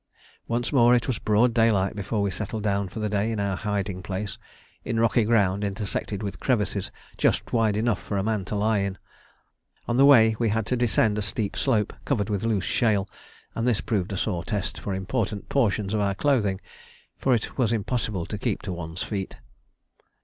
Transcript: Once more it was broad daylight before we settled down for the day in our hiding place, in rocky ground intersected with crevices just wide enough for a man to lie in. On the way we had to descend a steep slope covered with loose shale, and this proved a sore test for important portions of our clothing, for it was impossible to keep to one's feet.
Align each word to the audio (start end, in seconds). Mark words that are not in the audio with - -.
Once 0.47 0.73
more 0.73 0.95
it 0.95 1.05
was 1.05 1.19
broad 1.19 1.53
daylight 1.53 1.95
before 1.95 2.23
we 2.23 2.31
settled 2.31 2.63
down 2.63 2.89
for 2.89 2.99
the 2.99 3.07
day 3.07 3.31
in 3.31 3.39
our 3.39 3.55
hiding 3.55 4.01
place, 4.01 4.39
in 4.83 4.99
rocky 4.99 5.23
ground 5.23 5.63
intersected 5.63 6.23
with 6.23 6.39
crevices 6.39 6.91
just 7.19 7.53
wide 7.53 7.77
enough 7.77 8.01
for 8.01 8.17
a 8.17 8.23
man 8.23 8.43
to 8.43 8.55
lie 8.55 8.79
in. 8.79 8.97
On 9.87 9.97
the 9.97 10.05
way 10.05 10.35
we 10.39 10.49
had 10.49 10.65
to 10.65 10.75
descend 10.75 11.19
a 11.19 11.21
steep 11.21 11.55
slope 11.55 11.93
covered 12.03 12.31
with 12.31 12.43
loose 12.43 12.65
shale, 12.65 13.07
and 13.53 13.67
this 13.67 13.79
proved 13.79 14.11
a 14.11 14.17
sore 14.17 14.43
test 14.43 14.79
for 14.79 14.95
important 14.95 15.49
portions 15.49 15.93
of 15.93 16.01
our 16.01 16.15
clothing, 16.15 16.59
for 17.19 17.35
it 17.35 17.55
was 17.59 17.71
impossible 17.71 18.25
to 18.25 18.39
keep 18.39 18.63
to 18.63 18.73
one's 18.73 19.03
feet. 19.03 19.37